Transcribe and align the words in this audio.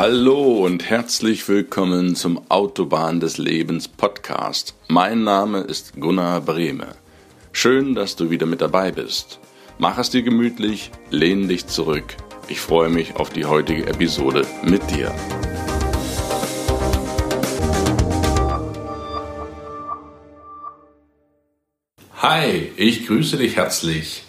Hallo 0.00 0.64
und 0.64 0.88
herzlich 0.88 1.48
willkommen 1.48 2.14
zum 2.14 2.48
Autobahn 2.52 3.18
des 3.18 3.36
Lebens 3.36 3.88
Podcast. 3.88 4.76
Mein 4.86 5.24
Name 5.24 5.62
ist 5.62 5.94
Gunnar 5.98 6.40
Brehme. 6.40 6.94
Schön, 7.50 7.96
dass 7.96 8.14
du 8.14 8.30
wieder 8.30 8.46
mit 8.46 8.60
dabei 8.60 8.92
bist. 8.92 9.40
Mach 9.76 9.98
es 9.98 10.10
dir 10.10 10.22
gemütlich, 10.22 10.92
lehn 11.10 11.48
dich 11.48 11.66
zurück. 11.66 12.04
Ich 12.46 12.60
freue 12.60 12.90
mich 12.90 13.16
auf 13.16 13.30
die 13.30 13.44
heutige 13.44 13.88
Episode 13.88 14.46
mit 14.62 14.88
dir. 14.88 15.12
Hi, 22.22 22.70
ich 22.76 23.04
grüße 23.08 23.36
dich 23.36 23.56
herzlich. 23.56 24.22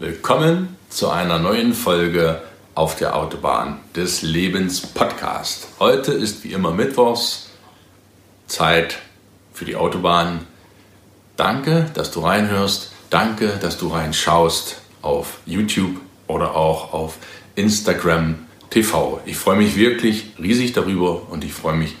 Willkommen 0.00 0.76
zu 0.88 1.10
einer 1.10 1.38
neuen 1.38 1.74
Folge 1.74 2.42
auf 2.74 2.96
der 2.96 3.16
Autobahn 3.16 3.80
des 3.94 4.22
Lebens 4.22 4.80
Podcast. 4.80 5.68
Heute 5.78 6.12
ist 6.12 6.42
wie 6.44 6.52
immer 6.52 6.72
Mittwochs, 6.72 7.50
Zeit 8.46 8.98
für 9.52 9.64
die 9.64 9.76
Autobahn. 9.76 10.46
Danke, 11.36 11.90
dass 11.94 12.10
du 12.10 12.20
reinhörst. 12.20 12.92
Danke, 13.10 13.58
dass 13.60 13.76
du 13.76 13.88
reinschaust 13.88 14.76
auf 15.02 15.38
YouTube 15.44 16.00
oder 16.26 16.56
auch 16.56 16.94
auf 16.94 17.18
Instagram 17.56 18.46
TV. 18.70 19.20
Ich 19.26 19.36
freue 19.36 19.58
mich 19.58 19.76
wirklich 19.76 20.32
riesig 20.40 20.72
darüber 20.72 21.30
und 21.30 21.44
ich 21.44 21.52
freue 21.52 21.76
mich 21.76 21.94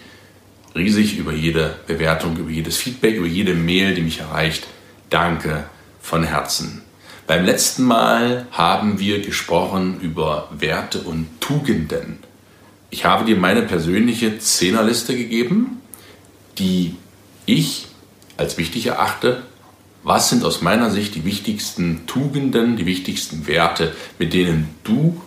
riesig 0.74 1.18
über 1.18 1.32
jede 1.32 1.76
Bewertung, 1.86 2.38
über 2.38 2.50
jedes 2.50 2.78
Feedback, 2.78 3.16
über 3.16 3.26
jede 3.26 3.52
Mail, 3.52 3.94
die 3.94 4.00
mich 4.00 4.20
erreicht. 4.20 4.66
Danke 5.10 5.64
von 6.00 6.24
Herzen. 6.24 6.82
Beim 7.26 7.44
letzten 7.44 7.84
Mal 7.84 8.46
haben 8.50 8.98
wir 8.98 9.22
gesprochen 9.22 10.00
über 10.00 10.48
Werte 10.50 11.00
und 11.00 11.40
Tugenden. 11.40 12.18
Ich 12.90 13.04
habe 13.04 13.24
dir 13.24 13.36
meine 13.36 13.62
persönliche 13.62 14.38
Zehnerliste 14.38 15.16
gegeben, 15.16 15.80
die 16.58 16.96
ich 17.46 17.86
als 18.36 18.58
wichtig 18.58 18.86
erachte. 18.86 19.44
Was 20.02 20.30
sind 20.30 20.44
aus 20.44 20.62
meiner 20.62 20.90
Sicht 20.90 21.14
die 21.14 21.24
wichtigsten 21.24 22.06
Tugenden, 22.06 22.76
die 22.76 22.86
wichtigsten 22.86 23.46
Werte, 23.46 23.94
mit 24.18 24.32
denen 24.32 24.68
du 24.82 25.22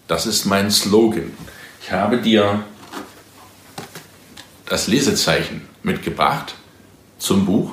Das 0.07 0.25
ist 0.25 0.45
mein 0.45 0.69
Slogan. 0.71 1.31
Ich 1.81 1.91
habe 1.91 2.17
dir 2.17 2.63
das 4.65 4.87
Lesezeichen 4.87 5.67
mitgebracht 5.83 6.55
zum 7.17 7.45
Buch 7.45 7.71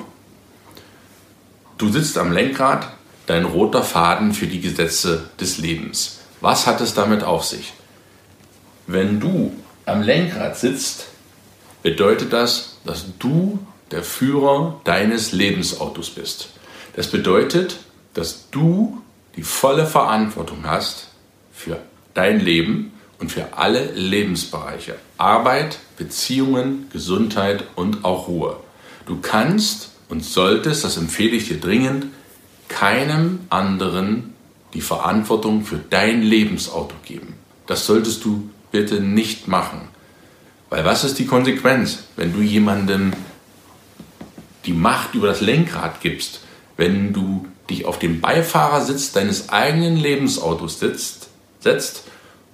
Du 1.79 1.87
sitzt 1.87 2.17
am 2.17 2.33
Lenkrad, 2.33 2.89
dein 3.25 3.45
roter 3.45 3.83
Faden 3.83 4.33
für 4.33 4.47
die 4.47 4.59
Gesetze 4.59 5.29
des 5.39 5.59
Lebens. 5.59 6.19
Was 6.41 6.67
hat 6.67 6.81
es 6.81 6.93
damit 6.93 7.23
auf 7.23 7.45
sich? 7.45 7.71
Wenn 8.85 9.21
du 9.21 9.53
am 9.85 10.01
Lenkrad 10.01 10.57
sitzt, 10.57 11.07
bedeutet 11.81 12.33
das, 12.33 12.79
dass 12.83 13.05
du 13.17 13.59
der 13.91 14.03
Führer 14.03 14.81
deines 14.83 15.31
Lebensautos 15.31 16.09
bist. 16.09 16.49
Das 16.97 17.07
bedeutet, 17.07 17.77
dass 18.13 18.49
du 18.51 19.01
die 19.37 19.43
volle 19.43 19.85
Verantwortung 19.85 20.65
hast 20.65 21.07
für 21.53 21.79
dein 22.13 22.41
Leben 22.41 22.91
und 23.19 23.31
für 23.31 23.57
alle 23.57 23.93
Lebensbereiche. 23.93 24.95
Arbeit, 25.17 25.79
Beziehungen, 25.95 26.89
Gesundheit 26.91 27.63
und 27.75 28.03
auch 28.03 28.27
Ruhe. 28.27 28.57
Du 29.05 29.21
kannst 29.21 29.91
und 30.09 30.25
solltest, 30.25 30.83
das 30.83 30.97
empfehle 30.97 31.35
ich 31.35 31.47
dir 31.47 31.59
dringend, 31.59 32.07
keinem 32.67 33.39
anderen 33.49 34.33
die 34.73 34.81
Verantwortung 34.81 35.63
für 35.63 35.77
dein 35.77 36.21
Lebensauto 36.21 36.95
geben. 37.05 37.35
Das 37.67 37.85
solltest 37.85 38.25
du 38.25 38.49
bitte 38.71 39.01
nicht 39.01 39.47
machen. 39.47 39.87
Weil 40.69 40.85
was 40.85 41.03
ist 41.03 41.17
die 41.17 41.25
Konsequenz, 41.25 42.03
wenn 42.15 42.33
du 42.33 42.41
jemandem 42.41 43.13
die 44.65 44.73
Macht 44.73 45.15
über 45.15 45.27
das 45.27 45.41
Lenkrad 45.41 46.01
gibst, 46.01 46.41
wenn 46.77 47.13
du 47.13 47.47
dich 47.69 47.85
auf 47.85 47.97
den 47.97 48.21
Beifahrersitz 48.21 49.11
deines 49.11 49.49
eigenen 49.49 49.97
Lebensautos 49.97 50.79
sitzt, 50.79 51.29
setzt 51.59 52.03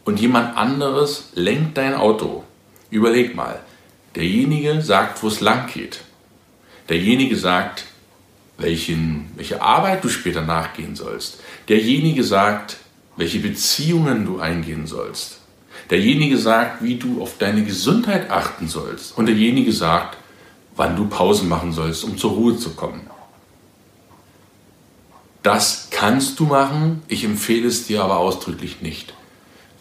und 0.05 0.19
jemand 0.19 0.57
anderes 0.57 1.29
lenkt 1.35 1.77
dein 1.77 1.93
Auto? 1.93 2.43
Überleg 2.89 3.35
mal, 3.35 3.59
derjenige 4.15 4.81
sagt, 4.81 5.21
wo 5.23 5.27
es 5.27 5.41
lang 5.41 5.67
geht 5.67 6.04
derjenige 6.89 7.35
sagt, 7.35 7.85
welchen, 8.57 9.31
welche 9.35 9.61
Arbeit 9.61 10.03
du 10.03 10.09
später 10.09 10.41
nachgehen 10.41 10.95
sollst. 10.95 11.39
Derjenige 11.67 12.23
sagt, 12.23 12.77
welche 13.17 13.39
Beziehungen 13.39 14.25
du 14.25 14.39
eingehen 14.39 14.87
sollst. 14.87 15.39
Derjenige 15.89 16.37
sagt, 16.37 16.83
wie 16.83 16.95
du 16.95 17.21
auf 17.21 17.37
deine 17.37 17.63
Gesundheit 17.63 18.29
achten 18.29 18.67
sollst. 18.67 19.17
Und 19.17 19.27
derjenige 19.27 19.71
sagt, 19.71 20.17
wann 20.75 20.95
du 20.95 21.07
Pausen 21.07 21.47
machen 21.47 21.73
sollst, 21.73 22.03
um 22.03 22.17
zur 22.17 22.31
Ruhe 22.31 22.57
zu 22.57 22.71
kommen. 22.71 23.07
Das 25.43 25.89
kannst 25.91 26.39
du 26.39 26.45
machen, 26.45 27.03
ich 27.07 27.23
empfehle 27.23 27.67
es 27.67 27.85
dir 27.85 28.03
aber 28.03 28.17
ausdrücklich 28.17 28.81
nicht. 28.81 29.13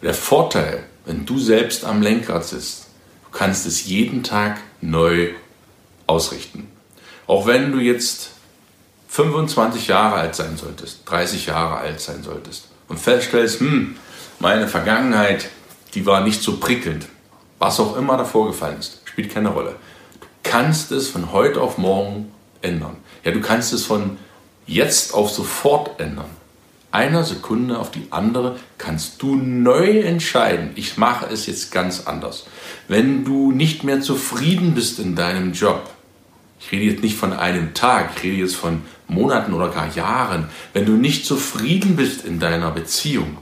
Der 0.03 0.13
Vorteil, 0.13 0.83
wenn 1.05 1.25
du 1.25 1.39
selbst 1.39 1.85
am 1.85 2.01
Lenkrad 2.03 2.45
sitzt, 2.45 2.87
du 3.23 3.37
kannst 3.37 3.65
es 3.65 3.85
jeden 3.85 4.21
Tag 4.21 4.61
neu 4.81 5.31
ausrichten. 6.05 6.67
Auch 7.27 7.47
wenn 7.47 7.71
du 7.71 7.79
jetzt 7.79 8.31
25 9.09 9.87
Jahre 9.87 10.15
alt 10.15 10.35
sein 10.35 10.57
solltest, 10.57 11.01
30 11.05 11.47
Jahre 11.47 11.77
alt 11.77 11.99
sein 11.99 12.23
solltest 12.23 12.67
und 12.87 12.99
feststellst, 12.99 13.59
hm, 13.59 13.95
meine 14.39 14.67
Vergangenheit, 14.67 15.49
die 15.93 16.05
war 16.05 16.21
nicht 16.21 16.41
so 16.41 16.57
prickelnd, 16.57 17.07
was 17.57 17.79
auch 17.79 17.95
immer 17.97 18.17
da 18.17 18.25
vorgefallen 18.25 18.79
ist, 18.79 19.01
spielt 19.05 19.33
keine 19.33 19.49
Rolle. 19.49 19.75
Du 20.19 20.27
kannst 20.43 20.91
es 20.91 21.07
von 21.07 21.31
heute 21.31 21.61
auf 21.61 21.77
morgen 21.77 22.31
ändern. 22.61 22.97
Ja, 23.23 23.31
du 23.31 23.41
kannst 23.41 23.73
es 23.73 23.85
von 23.85 24.17
jetzt 24.67 25.13
auf 25.13 25.31
sofort 25.31 25.99
ändern. 25.99 26.29
Einer 26.91 27.23
Sekunde 27.23 27.79
auf 27.79 27.91
die 27.91 28.07
andere 28.11 28.57
kannst 28.77 29.21
du 29.21 29.35
neu 29.35 29.99
entscheiden. 29.99 30.71
Ich 30.75 30.97
mache 30.97 31.25
es 31.25 31.45
jetzt 31.45 31.71
ganz 31.71 32.07
anders. 32.07 32.45
Wenn 32.87 33.25
du 33.25 33.51
nicht 33.51 33.83
mehr 33.83 34.01
zufrieden 34.01 34.73
bist 34.75 34.99
in 34.99 35.15
deinem 35.15 35.51
Job, 35.51 35.89
ich 36.59 36.71
rede 36.71 36.85
jetzt 36.85 37.03
nicht 37.03 37.17
von 37.17 37.33
einem 37.33 37.73
Tag, 37.73 38.11
ich 38.15 38.23
rede 38.23 38.37
jetzt 38.37 38.55
von 38.55 38.81
Monaten 39.07 39.53
oder 39.53 39.69
gar 39.69 39.93
Jahren. 39.93 40.49
Wenn 40.73 40.85
du 40.85 40.93
nicht 40.93 41.25
zufrieden 41.25 41.95
bist 41.95 42.25
in 42.25 42.39
deiner 42.39 42.71
Beziehung, 42.71 43.37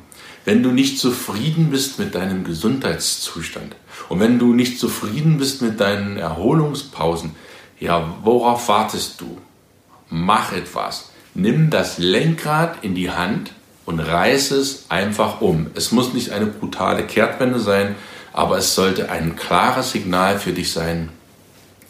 wenn 0.45 0.62
du 0.62 0.71
nicht 0.71 1.00
zufrieden 1.00 1.69
bist 1.69 2.00
mit 2.00 2.15
deinem 2.15 2.44
Gesundheitszustand 2.44 3.75
und 4.10 4.19
wenn 4.19 4.39
du 4.39 4.54
nicht 4.54 4.77
zufrieden 4.77 5.38
bist 5.38 5.62
mit 5.62 5.80
deinen 5.80 6.18
Erholungspausen, 6.18 7.36
ja, 7.80 8.15
worauf 8.24 8.68
wartest 8.68 9.21
du? 9.21 9.38
Mach 10.10 10.51
etwas. 10.51 11.10
Nimm 11.33 11.69
das 11.69 11.98
Lenkrad 11.98 12.83
in 12.83 12.94
die 12.94 13.10
Hand 13.10 13.51
und 13.86 14.00
reiß 14.00 14.51
es 14.51 14.86
einfach 14.89 15.42
um. 15.42 15.68
Es 15.75 15.92
muss 15.92 16.13
nicht 16.13 16.31
eine 16.31 16.45
brutale 16.45 17.04
Kehrtwende 17.04 17.60
sein, 17.60 17.95
aber 18.31 18.57
es 18.57 18.75
sollte 18.75 19.10
ein 19.10 19.36
klares 19.36 19.92
Signal 19.92 20.39
für 20.39 20.51
dich 20.51 20.71
sein, 20.71 21.10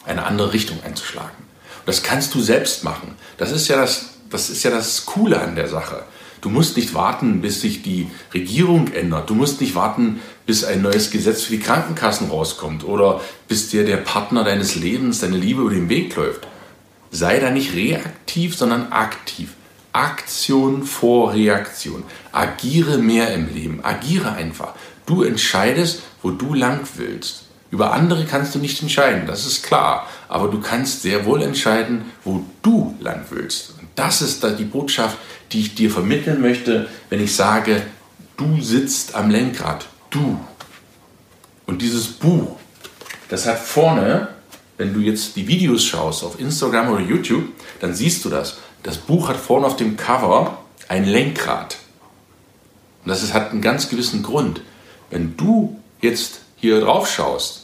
eine 0.04 0.24
andere 0.24 0.52
Richtung 0.52 0.78
einzuschlagen. 0.84 1.36
Und 1.38 1.88
das 1.88 2.02
kannst 2.02 2.34
du 2.34 2.40
selbst 2.40 2.84
machen. 2.84 3.14
Das 3.38 3.50
ist 3.50 3.68
ja 3.68 3.76
das, 3.76 4.10
das 4.30 4.50
ist 4.50 4.62
ja 4.62 4.70
das 4.70 5.06
Coole 5.06 5.40
an 5.40 5.56
der 5.56 5.68
Sache. 5.68 6.04
Du 6.40 6.50
musst 6.50 6.76
nicht 6.76 6.92
warten, 6.92 7.40
bis 7.40 7.62
sich 7.62 7.82
die 7.82 8.08
Regierung 8.34 8.92
ändert. 8.92 9.30
Du 9.30 9.34
musst 9.34 9.62
nicht 9.62 9.74
warten, 9.74 10.20
bis 10.44 10.62
ein 10.62 10.82
neues 10.82 11.10
Gesetz 11.10 11.44
für 11.44 11.52
die 11.52 11.60
Krankenkassen 11.60 12.28
rauskommt 12.28 12.84
oder 12.84 13.22
bis 13.48 13.70
dir 13.70 13.86
der 13.86 13.96
Partner 13.96 14.44
deines 14.44 14.74
Lebens, 14.74 15.20
deine 15.20 15.38
Liebe 15.38 15.62
über 15.62 15.70
den 15.70 15.88
Weg 15.88 16.14
läuft. 16.16 16.46
Sei 17.10 17.38
da 17.38 17.50
nicht 17.50 17.74
reaktiv, 17.74 18.56
sondern 18.56 18.92
aktiv. 18.92 19.54
Aktion 19.94 20.82
vor 20.82 21.32
Reaktion. 21.32 22.02
Agiere 22.32 22.98
mehr 22.98 23.32
im 23.32 23.54
Leben. 23.54 23.80
Agiere 23.82 24.32
einfach. 24.32 24.74
Du 25.06 25.22
entscheidest, 25.22 26.02
wo 26.22 26.30
du 26.30 26.52
lang 26.52 26.80
willst. 26.96 27.43
Über 27.74 27.92
andere 27.92 28.24
kannst 28.24 28.54
du 28.54 28.60
nicht 28.60 28.80
entscheiden, 28.82 29.26
das 29.26 29.46
ist 29.46 29.64
klar. 29.64 30.06
Aber 30.28 30.46
du 30.46 30.60
kannst 30.60 31.02
sehr 31.02 31.26
wohl 31.26 31.42
entscheiden, 31.42 32.04
wo 32.22 32.44
du 32.62 32.94
lang 33.00 33.24
willst. 33.30 33.70
Und 33.70 33.88
das 33.96 34.22
ist 34.22 34.46
die 34.60 34.64
Botschaft, 34.64 35.18
die 35.50 35.58
ich 35.58 35.74
dir 35.74 35.90
vermitteln 35.90 36.40
möchte, 36.40 36.88
wenn 37.10 37.20
ich 37.20 37.34
sage, 37.34 37.82
du 38.36 38.60
sitzt 38.60 39.16
am 39.16 39.28
Lenkrad. 39.28 39.88
Du. 40.10 40.38
Und 41.66 41.82
dieses 41.82 42.06
Buch, 42.06 42.60
das 43.28 43.44
hat 43.44 43.58
vorne, 43.58 44.28
wenn 44.76 44.94
du 44.94 45.00
jetzt 45.00 45.34
die 45.34 45.48
Videos 45.48 45.84
schaust 45.84 46.22
auf 46.22 46.38
Instagram 46.38 46.90
oder 46.90 47.02
YouTube, 47.02 47.48
dann 47.80 47.92
siehst 47.92 48.24
du 48.24 48.30
das. 48.30 48.58
Das 48.84 48.98
Buch 48.98 49.28
hat 49.28 49.36
vorne 49.36 49.66
auf 49.66 49.74
dem 49.74 49.96
Cover 49.96 50.58
ein 50.86 51.06
Lenkrad. 51.06 51.78
Und 53.04 53.08
das 53.08 53.24
ist, 53.24 53.34
hat 53.34 53.50
einen 53.50 53.62
ganz 53.62 53.88
gewissen 53.88 54.22
Grund. 54.22 54.60
Wenn 55.10 55.36
du 55.36 55.80
jetzt 56.00 56.38
hier 56.54 56.80
drauf 56.80 57.10
schaust, 57.10 57.63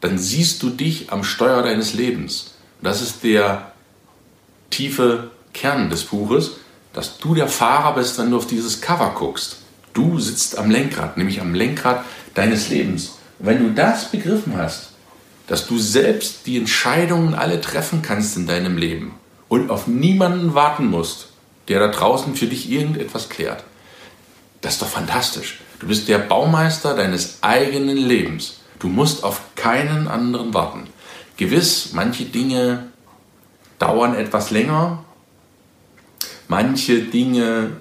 dann 0.00 0.18
siehst 0.18 0.62
du 0.62 0.70
dich 0.70 1.12
am 1.12 1.24
Steuer 1.24 1.62
deines 1.62 1.94
Lebens. 1.94 2.54
Das 2.82 3.02
ist 3.02 3.22
der 3.22 3.72
tiefe 4.70 5.30
Kern 5.52 5.90
des 5.90 6.04
Buches, 6.04 6.52
dass 6.92 7.18
du 7.18 7.34
der 7.34 7.48
Fahrer 7.48 7.94
bist, 7.94 8.18
wenn 8.18 8.30
du 8.30 8.36
auf 8.36 8.46
dieses 8.46 8.80
Cover 8.80 9.14
guckst. 9.16 9.58
Du 9.92 10.18
sitzt 10.18 10.58
am 10.58 10.70
Lenkrad, 10.70 11.16
nämlich 11.16 11.40
am 11.40 11.54
Lenkrad 11.54 12.04
deines 12.34 12.68
Lebens. 12.68 13.18
Und 13.38 13.46
wenn 13.46 13.62
du 13.62 13.74
das 13.74 14.10
begriffen 14.10 14.56
hast, 14.56 14.90
dass 15.46 15.66
du 15.66 15.78
selbst 15.78 16.46
die 16.46 16.56
Entscheidungen 16.56 17.34
alle 17.34 17.60
treffen 17.60 18.02
kannst 18.02 18.36
in 18.36 18.46
deinem 18.46 18.78
Leben 18.78 19.14
und 19.48 19.70
auf 19.70 19.88
niemanden 19.88 20.54
warten 20.54 20.86
musst, 20.86 21.28
der 21.68 21.80
da 21.80 21.88
draußen 21.88 22.36
für 22.36 22.46
dich 22.46 22.70
irgendetwas 22.70 23.28
klärt, 23.28 23.64
das 24.60 24.74
ist 24.74 24.82
doch 24.82 24.88
fantastisch. 24.88 25.60
Du 25.80 25.86
bist 25.86 26.08
der 26.08 26.18
Baumeister 26.18 26.94
deines 26.94 27.38
eigenen 27.40 27.96
Lebens. 27.96 28.58
Du 28.78 28.88
musst 28.88 29.24
auf 29.24 29.40
keinen 29.60 30.08
anderen 30.08 30.54
warten. 30.54 30.86
Gewiss, 31.36 31.90
manche 31.92 32.24
Dinge 32.24 32.88
dauern 33.78 34.14
etwas 34.14 34.50
länger. 34.50 35.04
Manche 36.48 37.02
Dinge 37.02 37.72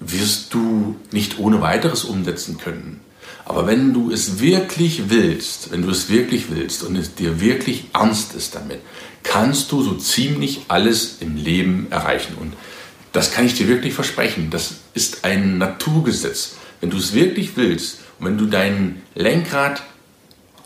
wirst 0.00 0.52
du 0.52 0.96
nicht 1.10 1.38
ohne 1.38 1.62
weiteres 1.62 2.04
umsetzen 2.04 2.58
können. 2.58 3.00
Aber 3.46 3.66
wenn 3.66 3.94
du 3.94 4.10
es 4.10 4.40
wirklich 4.40 5.08
willst, 5.08 5.72
wenn 5.72 5.82
du 5.82 5.90
es 5.90 6.10
wirklich 6.10 6.50
willst 6.50 6.82
und 6.82 6.96
es 6.96 7.14
dir 7.14 7.40
wirklich 7.40 7.86
ernst 7.94 8.34
ist 8.34 8.54
damit, 8.54 8.80
kannst 9.22 9.72
du 9.72 9.82
so 9.82 9.94
ziemlich 9.94 10.66
alles 10.68 11.16
im 11.20 11.36
Leben 11.36 11.86
erreichen. 11.90 12.34
Und 12.38 12.52
das 13.12 13.32
kann 13.32 13.46
ich 13.46 13.54
dir 13.54 13.66
wirklich 13.66 13.94
versprechen. 13.94 14.50
Das 14.50 14.74
ist 14.92 15.24
ein 15.24 15.56
Naturgesetz. 15.56 16.56
Wenn 16.80 16.90
du 16.90 16.98
es 16.98 17.14
wirklich 17.14 17.56
willst 17.56 18.00
und 18.18 18.26
wenn 18.26 18.38
du 18.38 18.44
dein 18.46 19.02
Lenkrad 19.14 19.82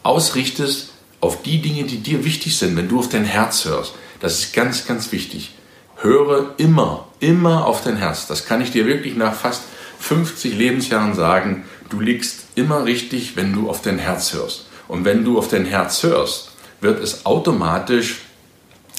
ausrichtest 0.02 0.90
auf 1.20 1.42
die 1.42 1.60
Dinge, 1.62 1.84
die 1.84 1.98
dir 1.98 2.24
wichtig 2.24 2.56
sind, 2.56 2.76
wenn 2.76 2.88
du 2.88 2.98
auf 2.98 3.08
dein 3.08 3.24
Herz 3.24 3.64
hörst. 3.64 3.94
Das 4.20 4.38
ist 4.38 4.52
ganz, 4.52 4.86
ganz 4.86 5.12
wichtig. 5.12 5.52
Höre 5.96 6.54
immer, 6.56 7.08
immer 7.20 7.66
auf 7.66 7.82
dein 7.84 7.96
Herz. 7.96 8.26
Das 8.26 8.44
kann 8.44 8.60
ich 8.60 8.72
dir 8.72 8.86
wirklich 8.86 9.16
nach 9.16 9.34
fast 9.34 9.62
50 10.00 10.54
Lebensjahren 10.54 11.14
sagen. 11.14 11.64
Du 11.90 12.00
liegst 12.00 12.40
immer 12.56 12.84
richtig, 12.84 13.36
wenn 13.36 13.52
du 13.52 13.70
auf 13.70 13.82
dein 13.82 13.98
Herz 13.98 14.32
hörst. 14.32 14.66
Und 14.88 15.04
wenn 15.04 15.24
du 15.24 15.38
auf 15.38 15.48
dein 15.48 15.64
Herz 15.64 16.02
hörst, 16.02 16.50
wird 16.80 17.00
es 17.02 17.24
automatisch 17.24 18.22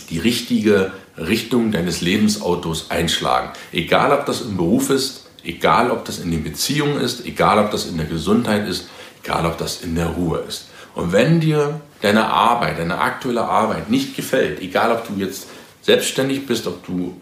die 0.09 0.19
richtige 0.19 0.93
Richtung 1.17 1.71
deines 1.71 2.01
Lebensautos 2.01 2.89
einschlagen. 2.89 3.49
Egal, 3.71 4.11
ob 4.11 4.25
das 4.25 4.41
im 4.41 4.57
Beruf 4.57 4.89
ist, 4.89 5.25
egal, 5.43 5.91
ob 5.91 6.05
das 6.05 6.19
in 6.19 6.31
den 6.31 6.43
Beziehungen 6.43 6.99
ist, 6.99 7.25
egal, 7.25 7.59
ob 7.59 7.71
das 7.71 7.85
in 7.85 7.97
der 7.97 8.05
Gesundheit 8.05 8.67
ist, 8.67 8.87
egal, 9.23 9.45
ob 9.45 9.57
das 9.57 9.81
in 9.81 9.95
der 9.95 10.07
Ruhe 10.07 10.43
ist. 10.47 10.67
Und 10.95 11.11
wenn 11.11 11.39
dir 11.39 11.81
deine 12.01 12.25
Arbeit, 12.25 12.79
deine 12.79 12.99
aktuelle 12.99 13.43
Arbeit 13.43 13.89
nicht 13.89 14.15
gefällt, 14.15 14.61
egal 14.61 14.91
ob 14.91 15.07
du 15.07 15.13
jetzt 15.15 15.47
selbstständig 15.81 16.45
bist, 16.45 16.67
ob 16.67 16.85
du 16.85 17.19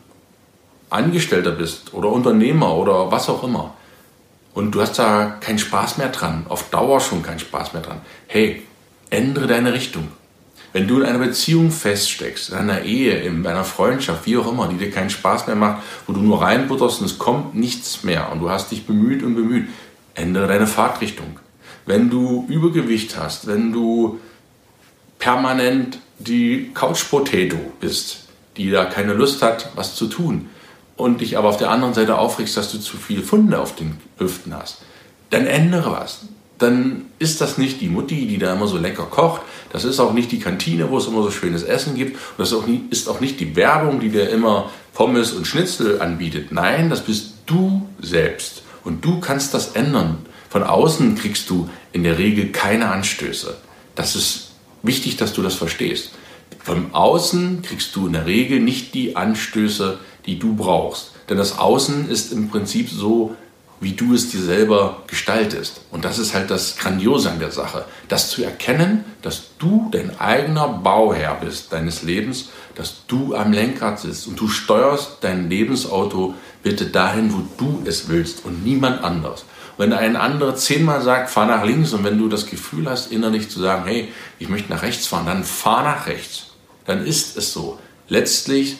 Angestellter 0.89 1.51
bist 1.51 1.94
oder 1.94 2.09
Unternehmer 2.09 2.75
oder 2.75 3.12
was 3.12 3.29
auch 3.29 3.44
immer, 3.44 3.75
und 4.53 4.71
du 4.71 4.81
hast 4.81 5.00
da 5.00 5.38
keinen 5.39 5.59
Spaß 5.59 5.97
mehr 5.97 6.09
dran, 6.09 6.45
auf 6.50 6.69
Dauer 6.69 7.00
schon 7.00 7.23
keinen 7.23 7.39
Spaß 7.39 7.71
mehr 7.71 7.81
dran, 7.81 8.01
hey, 8.27 8.63
ändere 9.09 9.47
deine 9.47 9.71
Richtung. 9.71 10.09
Wenn 10.73 10.88
du 10.88 11.00
in 11.00 11.06
einer 11.06 11.19
Beziehung 11.19 11.71
feststeckst, 11.71 12.50
in 12.50 12.56
einer 12.56 12.81
Ehe, 12.81 13.15
in 13.21 13.45
einer 13.45 13.63
Freundschaft, 13.63 14.25
wie 14.25 14.38
auch 14.38 14.51
immer, 14.51 14.68
die 14.68 14.77
dir 14.77 14.91
keinen 14.91 15.09
Spaß 15.09 15.47
mehr 15.47 15.56
macht, 15.56 15.83
wo 16.07 16.13
du 16.13 16.21
nur 16.21 16.41
reinbutterst 16.41 17.00
und 17.00 17.06
es 17.06 17.18
kommt 17.18 17.56
nichts 17.56 18.03
mehr 18.03 18.31
und 18.31 18.39
du 18.39 18.50
hast 18.50 18.71
dich 18.71 18.85
bemüht 18.85 19.23
und 19.23 19.35
bemüht, 19.35 19.68
ändere 20.15 20.47
deine 20.47 20.68
Fahrtrichtung 20.68 21.39
wenn 21.86 22.10
du 22.10 22.45
Übergewicht 22.48 23.18
hast, 23.18 23.48
wenn 23.48 23.72
du 23.72 24.19
permanent 25.19 26.00
die 26.19 26.72
Couch 26.74 27.10
Potato 27.10 27.57
bist, 27.80 28.25
die 28.57 28.69
da 28.69 28.86
keine 28.86 29.13
Lust 29.13 29.42
hat, 29.42 29.69
was 29.75 29.95
zu 29.95 30.07
tun 30.07 30.50
und 30.98 31.22
dich 31.22 31.38
aber 31.38 31.50
auf 31.50 31.57
der 31.57 31.72
anderen 31.72 31.94
Seite 31.94 32.18
aufregst, 32.18 32.57
dass 32.57 32.72
du 32.72 32.80
zu 32.80 32.98
viele 32.98 33.24
Funde 33.24 33.60
auf 33.60 33.75
den 33.75 33.98
Hüften 34.18 34.54
hast, 34.56 34.81
dann 35.30 35.48
ändere 35.48 35.92
was. 35.92 36.25
Dann 36.60 37.06
ist 37.18 37.42
das 37.42 37.57
nicht 37.57 37.81
die 37.81 37.88
Mutti, 37.88 38.28
die 38.28 38.38
da 38.38 38.54
immer 38.54 38.68
so 38.68 38.78
lecker 38.78 39.06
kocht. 39.06 39.42
Das 39.72 39.83
ist 39.83 40.00
auch 40.00 40.13
nicht 40.13 40.31
die 40.31 40.39
Kantine, 40.39 40.92
wo 40.92 41.00
es 41.00 41.07
immer 41.07 41.24
so 41.24 41.31
schönes 41.31 41.63
Essen 41.63 41.95
gibt. 41.95 42.16
Und 42.16 42.38
das 42.38 42.54
ist 42.92 43.07
auch 43.07 43.19
nicht 43.19 43.39
die 43.39 43.56
Werbung, 43.56 44.00
die 44.00 44.10
dir 44.10 44.30
immer 44.30 44.69
Pommes 44.94 45.31
und 45.31 45.48
Schnitzel 45.48 46.00
anbietet. 46.00 46.51
Nein, 46.51 46.92
das 46.92 47.01
bist 47.04 47.33
du 47.48 47.88
selbst. 48.00 48.62
Und 48.83 49.04
du 49.04 49.19
kannst 49.19 49.56
das 49.56 49.72
ändern. 49.72 50.19
Von 50.51 50.63
außen 50.63 51.15
kriegst 51.15 51.50
du 51.50 51.69
in 51.94 52.03
der 52.03 52.18
Regel 52.18 52.51
keine 52.51 52.89
Anstöße. 52.89 53.56
Das 53.95 54.18
ist 54.18 54.51
wichtig, 54.83 55.15
dass 55.15 55.31
du 55.31 55.42
das 55.42 55.56
verstehst. 55.56 56.12
Von 56.62 56.94
außen 56.94 57.62
kriegst 57.62 57.95
du 57.95 58.07
in 58.07 58.13
der 58.13 58.25
Regel 58.25 58.59
nicht 58.59 58.94
die 58.94 59.15
Anstöße, 59.15 59.98
die 60.25 60.39
du 60.39 60.53
brauchst. 60.56 61.13
Denn 61.30 61.38
das 61.38 61.57
Außen 61.57 62.09
ist 62.09 62.33
im 62.33 62.50
Prinzip 62.50 62.89
so, 62.89 63.33
wie 63.80 63.94
du 63.94 64.14
es 64.14 64.30
dir 64.30 64.42
selber 64.42 65.04
gestaltest. 65.07 65.81
Und 65.90 66.04
das 66.04 66.19
ist 66.19 66.33
halt 66.33 66.52
das 66.52 66.76
Grandiose 66.76 67.31
an 67.31 67.40
der 67.40 67.52
Sache. 67.52 67.85
Das 68.09 68.30
zu 68.30 68.44
erkennen, 68.44 69.06
dass 69.21 69.52
du 69.57 69.90
dein 69.92 70.19
eigener 70.19 70.68
Bauherr 70.68 71.35
bist 71.35 71.71
deines 71.71 72.04
Lebens, 72.04 72.49
dass 72.76 73.06
du 73.07 73.35
am 73.35 73.54
Lenkrad 73.54 74.02
sitzt 74.02 74.28
und 74.28 74.37
du 74.37 74.49
steuerst 74.49 75.19
dein 75.21 75.49
Lebensauto 75.49 76.35
bitte 76.61 76.87
dahin, 76.87 77.33
wo 77.33 77.42
du 77.57 77.81
es 77.85 78.09
willst 78.09 78.44
und 78.44 78.66
niemand 78.66 79.02
anders. 79.02 79.45
Wenn 79.81 79.94
ein 79.94 80.16
anderer 80.16 80.56
zehnmal 80.56 81.02
sagt, 81.02 81.31
fahr 81.31 81.47
nach 81.47 81.66
links 81.66 81.92
und 81.94 82.04
wenn 82.04 82.19
du 82.19 82.30
das 82.30 82.45
Gefühl 82.45 82.88
hast, 82.88 83.11
innerlich 83.11 83.50
zu 83.50 83.59
sagen, 83.59 83.85
hey, 83.85 84.09
ich 84.38 84.47
möchte 84.47 84.71
nach 84.71 84.83
rechts 84.83 85.07
fahren, 85.07 85.26
dann 85.26 85.44
fahr 85.44 85.81
nach 85.81 86.06
rechts. 86.06 86.52
Dann 86.85 87.04
ist 87.04 87.35
es 87.35 87.52
so. 87.52 87.80
Letztlich 88.07 88.78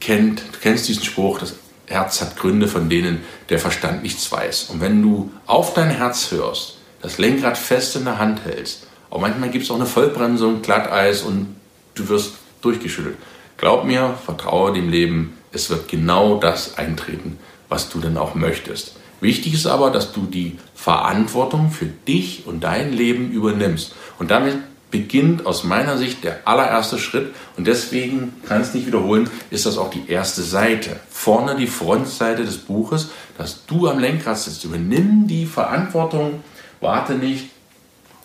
kennt, 0.00 0.40
du 0.40 0.58
kennst 0.60 0.88
diesen 0.88 1.04
Spruch, 1.04 1.38
das 1.38 1.54
Herz 1.86 2.20
hat 2.20 2.36
Gründe, 2.36 2.66
von 2.66 2.88
denen 2.88 3.20
der 3.50 3.60
Verstand 3.60 4.02
nichts 4.02 4.32
weiß. 4.32 4.64
Und 4.70 4.80
wenn 4.80 5.00
du 5.00 5.30
auf 5.46 5.74
dein 5.74 5.90
Herz 5.90 6.32
hörst, 6.32 6.78
das 7.02 7.18
Lenkrad 7.18 7.56
fest 7.56 7.94
in 7.94 8.04
der 8.04 8.18
Hand 8.18 8.44
hältst, 8.44 8.88
auch 9.10 9.20
manchmal 9.20 9.50
gibt 9.50 9.62
es 9.62 9.70
auch 9.70 9.76
eine 9.76 9.86
Vollbremsung, 9.86 10.60
Glatteis 10.60 11.22
und 11.22 11.54
du 11.94 12.08
wirst 12.08 12.32
durchgeschüttelt. 12.62 13.16
Glaub 13.58 13.84
mir, 13.84 14.18
vertraue 14.24 14.72
dem 14.72 14.88
Leben, 14.88 15.38
es 15.52 15.70
wird 15.70 15.86
genau 15.86 16.40
das 16.40 16.78
eintreten, 16.78 17.38
was 17.68 17.90
du 17.90 18.00
denn 18.00 18.16
auch 18.16 18.34
möchtest. 18.34 18.96
Wichtig 19.20 19.54
ist 19.54 19.66
aber, 19.66 19.90
dass 19.90 20.12
du 20.12 20.22
die 20.26 20.58
Verantwortung 20.74 21.70
für 21.70 21.86
dich 21.86 22.46
und 22.46 22.62
dein 22.64 22.92
Leben 22.92 23.30
übernimmst. 23.30 23.94
Und 24.18 24.30
damit 24.30 24.58
beginnt 24.90 25.46
aus 25.46 25.64
meiner 25.64 25.98
Sicht 25.98 26.22
der 26.24 26.46
allererste 26.46 26.98
Schritt. 26.98 27.34
Und 27.56 27.66
deswegen 27.66 28.34
kann 28.46 28.60
es 28.60 28.74
nicht 28.74 28.86
wiederholen, 28.86 29.28
ist 29.50 29.66
das 29.66 29.78
auch 29.78 29.90
die 29.90 30.08
erste 30.08 30.42
Seite. 30.42 31.00
Vorne 31.10 31.56
die 31.56 31.66
Frontseite 31.66 32.44
des 32.44 32.58
Buches, 32.58 33.08
dass 33.36 33.66
du 33.66 33.88
am 33.88 33.98
Lenkrad 33.98 34.38
sitzt. 34.38 34.64
Übernimm 34.64 35.26
die 35.26 35.46
Verantwortung, 35.46 36.42
warte 36.80 37.14
nicht 37.14 37.50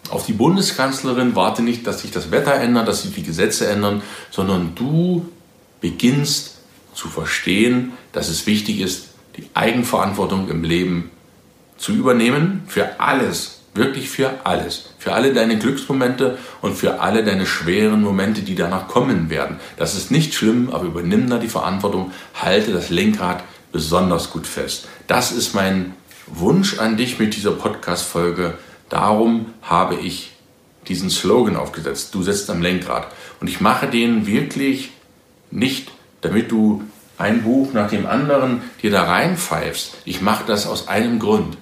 auf 0.10 0.26
die 0.26 0.34
Bundeskanzlerin, 0.34 1.36
warte 1.36 1.62
nicht, 1.62 1.88
dass 1.88 2.02
sich 2.02 2.12
das 2.12 2.32
Wetter 2.32 2.54
ändert, 2.54 2.88
dass 2.88 3.04
sich 3.04 3.14
die 3.14 3.24
Gesetze 3.24 3.68
ändern, 3.68 4.02
sondern 4.30 4.76
du 4.76 5.26
beginnst 5.80 6.58
zu 6.94 7.08
verstehen, 7.08 7.94
dass 8.12 8.30
es 8.30 8.46
wichtig 8.46 8.82
ist, 8.82 9.11
die 9.38 9.48
Eigenverantwortung 9.54 10.50
im 10.50 10.64
Leben 10.64 11.12
zu 11.78 11.94
übernehmen 11.94 12.64
für 12.68 13.00
alles, 13.00 13.62
wirklich 13.74 14.10
für 14.10 14.46
alles, 14.46 14.90
für 15.00 15.14
alle 15.14 15.34
deine 15.34 15.58
Glücksmomente 15.58 16.38
und 16.62 16.76
für 16.76 17.00
alle 17.00 17.24
deine 17.24 17.46
schweren 17.46 18.02
Momente, 18.02 18.42
die 18.42 18.56
danach 18.56 18.88
kommen 18.88 19.30
werden. 19.30 19.60
Das 19.78 19.96
ist 19.96 20.12
nicht 20.12 20.34
schlimm, 20.34 20.70
aber 20.72 20.86
übernimm 20.86 21.30
da 21.30 21.38
die 21.38 21.48
Verantwortung, 21.48 22.12
halte 22.34 22.72
das 22.74 22.90
Lenkrad 22.90 23.44
besonders 23.72 24.32
gut 24.32 24.46
fest. 24.46 24.88
Das 25.08 25.32
ist 25.32 25.56
mein 25.56 25.94
Wunsch 26.28 26.80
an 26.80 26.98
dich 26.98 27.20
mit 27.20 27.36
dieser 27.36 27.52
Podcast-Folge. 27.52 28.56
Darum 28.90 29.48
habe 29.62 29.96
ich 29.96 30.34
diesen 30.88 31.10
Slogan 31.10 31.56
aufgesetzt. 31.56 32.14
Du 32.14 32.24
sitzt 32.24 32.50
am 32.50 32.62
Lenkrad. 32.62 33.08
Und 33.40 33.48
ich 33.48 33.62
mache 33.62 33.88
den 33.88 34.28
wirklich 34.28 34.92
nicht, 35.50 35.92
damit 36.22 36.52
du 36.52 36.84
ein 37.22 37.44
Buch 37.44 37.74
nach 37.74 37.90
dem 37.90 38.06
anderen 38.06 38.64
dir 38.82 38.92
da 38.92 39.04
reinpfeifst. 39.04 39.98
Ich 40.06 40.22
mache 40.22 40.44
das 40.46 40.68
aus 40.68 40.88
einem 40.88 41.20
Grund. 41.20 41.58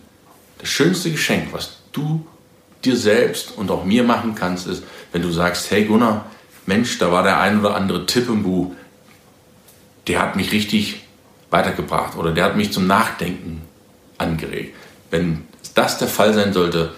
Das 0.58 0.70
schönste 0.70 1.12
Geschenk, 1.12 1.50
was 1.52 1.78
du 1.92 2.26
dir 2.84 2.96
selbst 2.96 3.52
und 3.58 3.70
auch 3.72 3.86
mir 3.86 4.04
machen 4.04 4.36
kannst, 4.36 4.68
ist, 4.68 4.84
wenn 5.12 5.22
du 5.22 5.32
sagst, 5.32 5.70
hey 5.72 5.86
Gunnar, 5.86 6.26
Mensch, 6.66 6.98
da 6.98 7.12
war 7.12 7.24
der 7.24 7.40
ein 7.40 7.60
oder 7.60 7.76
andere 7.76 8.06
Tipp 8.06 8.30
im 8.30 8.44
Buch, 8.44 8.74
der 10.08 10.22
hat 10.22 10.36
mich 10.36 10.52
richtig 10.52 11.06
weitergebracht 11.50 12.16
oder 12.16 12.32
der 12.32 12.46
hat 12.46 12.56
mich 12.56 12.72
zum 12.72 12.88
Nachdenken 12.88 13.62
angeregt. 14.18 14.76
Wenn 15.10 15.48
das 15.76 15.98
der 15.98 16.08
Fall 16.08 16.34
sein 16.34 16.54
sollte, 16.54 16.94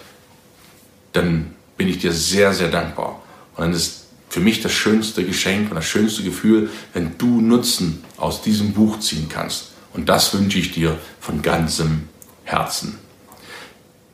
dann 1.13 1.55
bin 1.77 1.87
ich 1.87 1.99
dir 1.99 2.11
sehr, 2.11 2.53
sehr 2.53 2.69
dankbar. 2.69 3.21
Und 3.55 3.63
dann 3.63 3.73
ist 3.73 4.07
für 4.31 4.39
mich 4.39 4.61
das 4.61 4.71
schönste 4.71 5.25
Geschenk 5.25 5.71
und 5.71 5.75
das 5.75 5.85
schönste 5.85 6.23
Gefühl, 6.23 6.69
wenn 6.93 7.17
du 7.17 7.41
Nutzen 7.41 8.01
aus 8.15 8.41
diesem 8.41 8.71
Buch 8.71 9.01
ziehen 9.01 9.27
kannst. 9.27 9.73
Und 9.93 10.07
das 10.07 10.33
wünsche 10.33 10.57
ich 10.57 10.71
dir 10.71 10.97
von 11.19 11.41
ganzem 11.41 12.07
Herzen. 12.45 12.97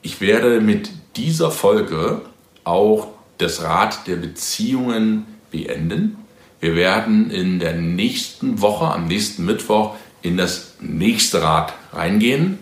Ich 0.02 0.20
werde 0.20 0.60
mit 0.60 0.90
dieser 1.18 1.52
Folge 1.52 2.24
auch 2.64 3.10
das 3.38 3.62
Rad 3.62 4.08
der 4.08 4.16
Beziehungen 4.16 5.28
beenden. 5.52 6.18
Wir 6.60 6.76
werden 6.76 7.30
in 7.30 7.60
der 7.60 7.76
nächsten 7.76 8.60
Woche, 8.60 8.86
am 8.86 9.06
nächsten 9.06 9.46
Mittwoch, 9.46 9.98
in 10.24 10.36
das 10.36 10.74
nächste 10.82 11.44
Rad 11.44 11.76
reingehen. 11.94 12.58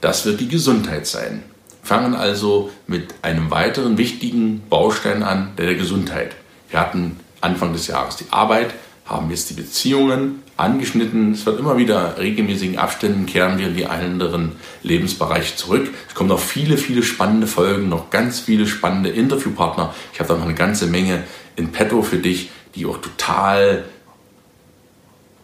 Das 0.00 0.26
wird 0.26 0.38
die 0.38 0.48
Gesundheit 0.48 1.08
sein. 1.08 1.42
Fangen 1.82 2.14
also 2.14 2.70
mit 2.86 3.12
einem 3.22 3.50
weiteren 3.50 3.98
wichtigen 3.98 4.62
Baustein 4.70 5.24
an, 5.24 5.54
der 5.58 5.66
der 5.66 5.74
Gesundheit. 5.74 6.36
Wir 6.70 6.80
hatten 6.80 7.18
Anfang 7.40 7.72
des 7.72 7.86
Jahres 7.86 8.16
die 8.16 8.26
Arbeit, 8.30 8.74
haben 9.04 9.30
jetzt 9.30 9.50
die 9.50 9.54
Beziehungen 9.54 10.42
angeschnitten. 10.56 11.32
Es 11.32 11.44
wird 11.44 11.58
immer 11.58 11.76
wieder 11.76 12.16
regelmäßigen 12.18 12.78
Abständen 12.78 13.26
kehren 13.26 13.58
wir 13.58 13.66
in 13.66 13.76
die 13.76 13.86
anderen 13.86 14.52
Lebensbereiche 14.82 15.56
zurück. 15.56 15.88
Es 16.08 16.14
kommen 16.14 16.28
noch 16.28 16.38
viele, 16.38 16.76
viele 16.76 17.02
spannende 17.02 17.48
Folgen, 17.48 17.88
noch 17.88 18.10
ganz 18.10 18.40
viele 18.40 18.66
spannende 18.66 19.10
Interviewpartner. 19.10 19.92
Ich 20.12 20.20
habe 20.20 20.28
da 20.28 20.36
noch 20.36 20.44
eine 20.44 20.54
ganze 20.54 20.86
Menge 20.86 21.24
in 21.56 21.72
petto 21.72 22.02
für 22.02 22.18
dich, 22.18 22.50
die 22.76 22.86
auch 22.86 22.98
total, 22.98 23.84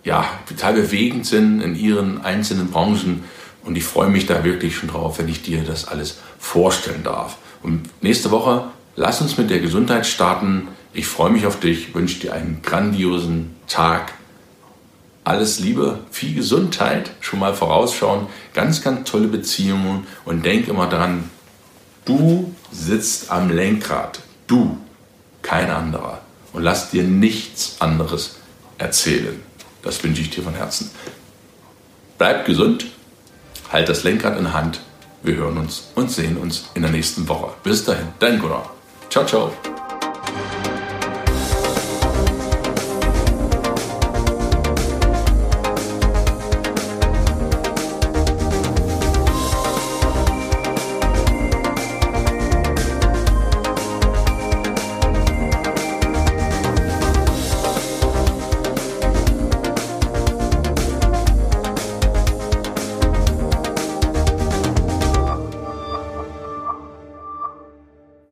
ja, 0.05 0.25
total 0.49 0.75
bewegend 0.75 1.27
sind 1.27 1.61
in 1.61 1.75
ihren 1.75 2.25
einzelnen 2.25 2.71
Branchen. 2.71 3.25
Und 3.65 3.77
ich 3.77 3.85
freue 3.85 4.11
mich 4.11 4.27
da 4.27 4.45
wirklich 4.45 4.77
schon 4.77 4.91
drauf, 4.91 5.19
wenn 5.19 5.29
ich 5.29 5.43
dir 5.43 5.65
das 5.65 5.89
alles 5.89 6.19
vorstellen 6.39 7.03
darf. 7.03 7.39
Und 7.65 7.91
nächste 8.01 8.31
Woche, 8.31 8.67
lass 8.95 9.21
uns 9.21 9.39
mit 9.39 9.51
der 9.51 9.59
Gesundheit 9.59 10.07
starten. 10.07 10.69
Ich 10.97 11.09
freue 11.09 11.31
mich 11.31 11.45
auf 11.45 11.61
dich, 11.61 11.95
wünsche 11.95 12.21
dir 12.21 12.33
einen 12.33 12.63
grandiosen 12.63 13.55
Tag. 13.69 14.15
Alles 15.25 15.61
Liebe, 15.61 15.99
viel 16.11 16.35
Gesundheit, 16.35 17.11
schon 17.21 17.39
mal 17.39 17.53
vorausschauen, 17.53 18.29
ganz, 18.55 18.81
ganz 18.81 19.11
tolle 19.11 19.29
Beziehungen 19.29 20.07
und 20.25 20.47
denk 20.47 20.69
immer 20.69 20.89
dran, 20.89 21.29
du 22.07 22.55
sitzt 22.73 23.31
am 23.31 23.51
Lenkrad, 23.51 24.21
du, 24.47 24.79
kein 25.43 25.69
anderer. 25.69 26.23
Und 26.55 26.63
lass 26.63 26.91
dir 26.91 27.03
nichts 27.03 27.77
anderes 27.79 28.37
erzählen. 28.79 29.39
Das 29.83 30.03
wünsche 30.03 30.23
ich 30.23 30.31
dir 30.31 30.45
von 30.45 30.55
Herzen. 30.55 30.91
Bleib 32.17 32.47
gesund, 32.47 32.87
halt 33.71 33.91
das 33.91 34.03
Lenkrad 34.03 34.39
in 34.39 34.55
Hand. 34.55 34.81
Wir 35.23 35.35
hören 35.35 35.59
uns 35.59 35.91
und 35.95 36.11
sehen 36.11 36.39
uns 36.39 36.71
in 36.73 36.81
der 36.81 36.91
nächsten 36.91 37.29
Woche. 37.29 37.53
Bis 37.63 37.85
dahin, 37.85 38.09
dein 38.19 38.39
Gunnar. 38.39 38.71
Ciao, 39.11 39.27
ciao. 39.27 39.53